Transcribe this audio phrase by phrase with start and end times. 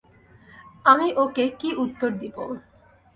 [0.85, 2.43] আমি ওকে কী উত্তর দিবো?